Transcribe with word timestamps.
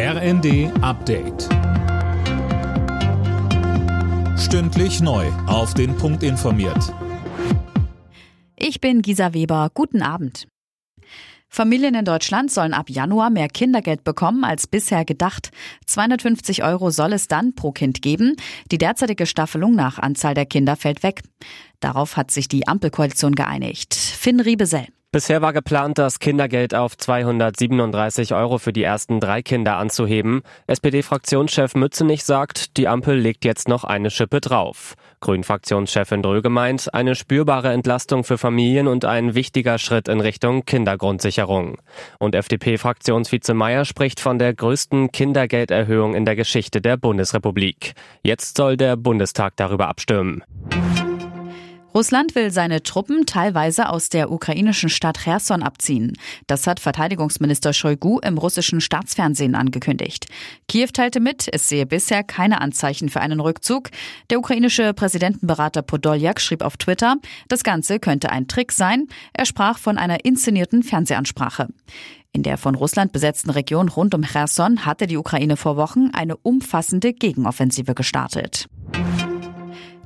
RND 0.00 0.70
Update. 0.80 1.48
Stündlich 4.38 5.00
neu. 5.00 5.26
Auf 5.48 5.74
den 5.74 5.96
Punkt 5.96 6.22
informiert. 6.22 6.94
Ich 8.54 8.80
bin 8.80 9.02
Gisa 9.02 9.34
Weber. 9.34 9.72
Guten 9.74 10.02
Abend. 10.02 10.46
Familien 11.48 11.96
in 11.96 12.04
Deutschland 12.04 12.52
sollen 12.52 12.74
ab 12.74 12.90
Januar 12.90 13.30
mehr 13.30 13.48
Kindergeld 13.48 14.04
bekommen 14.04 14.44
als 14.44 14.68
bisher 14.68 15.04
gedacht. 15.04 15.50
250 15.86 16.62
Euro 16.62 16.90
soll 16.90 17.12
es 17.12 17.26
dann 17.26 17.56
pro 17.56 17.72
Kind 17.72 18.00
geben. 18.00 18.36
Die 18.70 18.78
derzeitige 18.78 19.26
Staffelung 19.26 19.74
nach 19.74 19.98
Anzahl 19.98 20.34
der 20.34 20.46
Kinder 20.46 20.76
fällt 20.76 21.02
weg. 21.02 21.22
Darauf 21.80 22.16
hat 22.16 22.30
sich 22.30 22.46
die 22.46 22.68
Ampelkoalition 22.68 23.34
geeinigt. 23.34 23.96
Finn 23.96 24.38
Riebesell. 24.38 24.86
Bisher 25.10 25.40
war 25.40 25.54
geplant, 25.54 25.96
das 25.96 26.18
Kindergeld 26.18 26.74
auf 26.74 26.94
237 26.94 28.34
Euro 28.34 28.58
für 28.58 28.74
die 28.74 28.82
ersten 28.82 29.20
drei 29.20 29.40
Kinder 29.40 29.78
anzuheben. 29.78 30.42
SPD-Fraktionschef 30.66 31.74
Mützenich 31.74 32.24
sagt, 32.24 32.76
die 32.76 32.88
Ampel 32.88 33.16
legt 33.16 33.46
jetzt 33.46 33.68
noch 33.68 33.84
eine 33.84 34.10
Schippe 34.10 34.42
drauf. 34.42 34.96
Grünen-Fraktionschefin 35.20 36.20
Dröge 36.20 36.50
meint, 36.50 36.92
eine 36.92 37.14
spürbare 37.14 37.72
Entlastung 37.72 38.22
für 38.22 38.36
Familien 38.36 38.86
und 38.86 39.06
ein 39.06 39.34
wichtiger 39.34 39.78
Schritt 39.78 40.08
in 40.08 40.20
Richtung 40.20 40.66
Kindergrundsicherung. 40.66 41.78
Und 42.18 42.34
FDP-Fraktionsvize 42.34 43.54
Meyer 43.54 43.86
spricht 43.86 44.20
von 44.20 44.38
der 44.38 44.52
größten 44.52 45.10
Kindergelderhöhung 45.10 46.14
in 46.14 46.26
der 46.26 46.36
Geschichte 46.36 46.82
der 46.82 46.98
Bundesrepublik. 46.98 47.94
Jetzt 48.22 48.58
soll 48.58 48.76
der 48.76 48.96
Bundestag 48.96 49.56
darüber 49.56 49.88
abstimmen. 49.88 50.44
Russland 51.98 52.36
will 52.36 52.52
seine 52.52 52.84
Truppen 52.84 53.26
teilweise 53.26 53.88
aus 53.88 54.08
der 54.08 54.30
ukrainischen 54.30 54.88
Stadt 54.88 55.18
Cherson 55.18 55.64
abziehen. 55.64 56.12
Das 56.46 56.68
hat 56.68 56.78
Verteidigungsminister 56.78 57.72
Shoigu 57.72 58.20
im 58.20 58.38
russischen 58.38 58.80
Staatsfernsehen 58.80 59.56
angekündigt. 59.56 60.26
Kiew 60.68 60.90
teilte 60.92 61.18
mit, 61.18 61.48
es 61.52 61.68
sehe 61.68 61.86
bisher 61.86 62.22
keine 62.22 62.60
Anzeichen 62.60 63.08
für 63.08 63.20
einen 63.20 63.40
Rückzug. 63.40 63.90
Der 64.30 64.38
ukrainische 64.38 64.94
Präsidentenberater 64.94 65.82
Podoljak 65.82 66.40
schrieb 66.40 66.62
auf 66.62 66.76
Twitter, 66.76 67.16
das 67.48 67.64
Ganze 67.64 67.98
könnte 67.98 68.30
ein 68.30 68.46
Trick 68.46 68.70
sein. 68.70 69.08
Er 69.32 69.44
sprach 69.44 69.80
von 69.80 69.98
einer 69.98 70.24
inszenierten 70.24 70.84
Fernsehansprache. 70.84 71.66
In 72.30 72.44
der 72.44 72.58
von 72.58 72.76
Russland 72.76 73.10
besetzten 73.10 73.50
Region 73.50 73.88
rund 73.88 74.14
um 74.14 74.22
Cherson 74.22 74.86
hatte 74.86 75.08
die 75.08 75.16
Ukraine 75.16 75.56
vor 75.56 75.76
Wochen 75.76 76.10
eine 76.12 76.36
umfassende 76.36 77.12
Gegenoffensive 77.12 77.96
gestartet. 77.96 78.68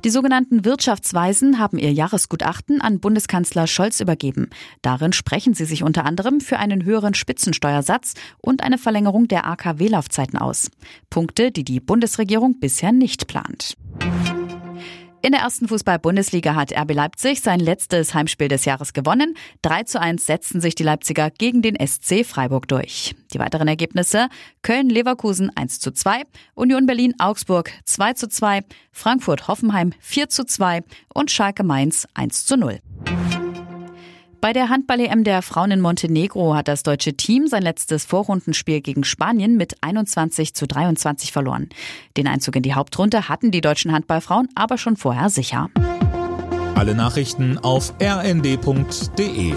Die 0.03 0.09
sogenannten 0.09 0.65
Wirtschaftsweisen 0.65 1.59
haben 1.59 1.77
ihr 1.77 1.93
Jahresgutachten 1.93 2.81
an 2.81 2.99
Bundeskanzler 2.99 3.67
Scholz 3.67 4.01
übergeben. 4.01 4.49
Darin 4.81 5.13
sprechen 5.13 5.53
sie 5.53 5.63
sich 5.63 5.81
unter 5.81 6.03
anderem 6.03 6.41
für 6.41 6.59
einen 6.59 6.83
höheren 6.83 7.13
Spitzensteuersatz 7.13 8.13
und 8.41 8.63
eine 8.63 8.77
Verlängerung 8.77 9.29
der 9.29 9.47
AKW-Laufzeiten 9.47 10.37
aus. 10.37 10.69
Punkte, 11.09 11.51
die 11.51 11.63
die 11.63 11.79
Bundesregierung 11.79 12.59
bisher 12.59 12.91
nicht 12.91 13.27
plant. 13.27 13.77
In 15.25 15.31
der 15.31 15.39
ersten 15.39 15.69
Fußball-Bundesliga 15.69 16.53
hat 16.53 16.73
RB 16.77 16.93
Leipzig 16.93 17.39
sein 17.39 17.61
letztes 17.61 18.13
Heimspiel 18.13 18.49
des 18.49 18.65
Jahres 18.65 18.91
gewonnen. 18.91 19.37
3 19.61 19.83
zu 19.83 20.01
1 20.01 20.25
setzten 20.25 20.59
sich 20.59 20.75
die 20.75 20.83
Leipziger 20.83 21.31
gegen 21.31 21.61
den 21.61 21.77
SC 21.79 22.25
Freiburg 22.25 22.67
durch. 22.67 23.15
Die 23.33 23.39
weiteren 23.39 23.69
Ergebnisse 23.69 24.27
Köln-Leverkusen 24.63 25.49
1 25.55 25.79
zu 25.79 25.91
2, 25.91 26.23
Union 26.55 26.85
Berlin-Augsburg 26.85 27.71
2 27.85 28.13
zu 28.15 28.27
2, 28.27 28.63
Frankfurt-Hoffenheim 28.91 29.93
4 30.01 30.27
zu 30.27 30.43
2 30.45 30.81
und 31.13 31.31
Schalke-Mainz 31.31 32.05
1 32.15 32.45
zu 32.45 32.57
0. 32.57 32.79
Bei 34.43 34.51
der 34.51 34.67
Handball-EM 34.67 35.23
der 35.23 35.41
Frauen 35.41 35.71
in 35.71 35.79
Montenegro 35.79 36.53
hat 36.53 36.67
das 36.67 36.83
deutsche 36.83 37.13
Team 37.13 37.47
sein 37.47 37.63
letztes 37.63 38.03
Vorrundenspiel 38.03 38.81
gegen 38.81 39.05
Spanien 39.05 39.55
mit 39.55 39.75
21 39.79 40.53
zu 40.53 40.67
23 40.67 41.31
verloren. 41.31 41.69
Den 42.17 42.27
Einzug 42.27 42.57
in 42.57 42.61
die 42.61 42.73
Hauptrunde 42.73 43.29
hatten 43.29 43.51
die 43.51 43.61
deutschen 43.61 43.93
Handballfrauen 43.93 44.49
aber 44.53 44.77
schon 44.77 44.97
vorher 44.97 45.29
sicher. 45.29 45.69
Alle 46.75 46.93
Nachrichten 46.93 47.57
auf 47.57 47.93
rnd.de 48.01 49.53